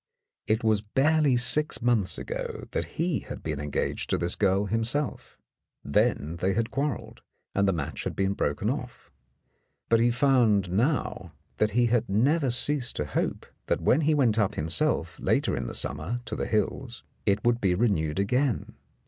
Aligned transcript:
It 0.47 0.63
was 0.63 0.81
barely 0.81 1.37
six 1.37 1.79
months 1.79 2.17
ago 2.17 2.63
that 2.71 2.97
he 2.99 3.19
had 3.19 3.43
been 3.43 3.59
engaged 3.59 4.09
to 4.09 4.17
this 4.17 4.33
girl 4.33 4.65
himself; 4.65 5.37
then 5.83 6.37
they 6.39 6.53
had 6.55 6.71
quarrelled, 6.71 7.21
and 7.53 7.67
the 7.67 7.71
match 7.73 8.03
had 8.03 8.15
been 8.15 8.33
broken 8.33 8.67
off. 8.67 9.11
But 9.89 9.99
he 9.99 10.09
found 10.09 10.71
now 10.71 11.33
that 11.57 11.77
he 11.77 11.85
had 11.85 12.09
never 12.09 12.49
ceased 12.49 12.95
to 12.95 13.05
hope 13.05 13.45
that 13.67 13.81
when 13.81 14.01
he 14.01 14.15
went 14.15 14.39
up 14.39 14.55
himself, 14.55 15.19
later 15.19 15.55
in 15.55 15.67
the 15.67 15.75
summer, 15.75 16.21
to 16.25 16.35
the 16.35 16.47
hills, 16.47 17.03
it 17.27 17.45
would 17.45 17.61
be 17.61 17.75
renewed 17.75 18.17
again. 18.17 18.73